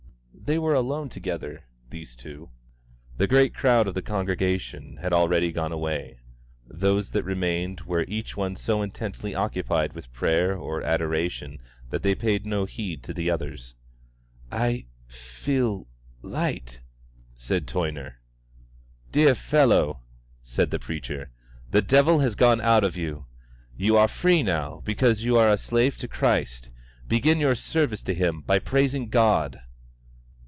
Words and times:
They 0.43 0.57
were 0.59 0.73
alone 0.73 1.07
together, 1.07 1.63
these 1.91 2.13
two. 2.13 2.49
The 3.15 3.27
great 3.27 3.53
crowd 3.53 3.87
of 3.87 3.93
the 3.93 4.01
congregation 4.01 4.97
had 4.97 5.13
already 5.13 5.51
gone 5.53 5.71
away; 5.71 6.19
those 6.67 7.11
that 7.11 7.23
remained 7.23 7.81
were 7.81 8.03
each 8.05 8.35
one 8.35 8.57
so 8.57 8.81
intensely 8.81 9.33
occupied 9.33 9.93
with 9.93 10.11
prayer 10.11 10.57
or 10.57 10.81
adoration 10.83 11.59
that 11.89 12.03
they 12.03 12.15
paid 12.15 12.45
no 12.45 12.65
heed 12.65 13.01
to 13.03 13.29
others. 13.29 13.75
"I 14.51 14.87
feel 15.07 15.87
light," 16.21 16.81
said 17.37 17.65
Toyner. 17.65 18.15
"Dear 19.09 19.35
fellow," 19.35 20.01
said 20.43 20.69
the 20.69 20.79
preacher, 20.79 21.29
"the 21.69 21.83
devil 21.83 22.19
has 22.19 22.35
gone 22.35 22.59
out 22.59 22.83
of 22.83 22.97
you. 22.97 23.25
You 23.77 23.95
are 23.95 24.09
free 24.09 24.43
now 24.43 24.81
because 24.83 25.23
you 25.23 25.37
are 25.37 25.49
the 25.51 25.57
slave 25.57 26.03
of 26.03 26.09
Christ. 26.09 26.69
Begin 27.07 27.37
your 27.39 27.55
service 27.55 28.01
to 28.01 28.13
him 28.13 28.41
by 28.41 28.59
praising 28.59 29.07
God!" 29.07 29.61